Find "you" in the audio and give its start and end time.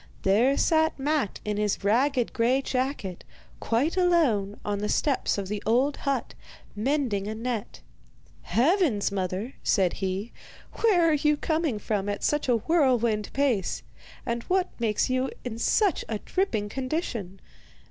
11.13-11.37, 15.07-15.29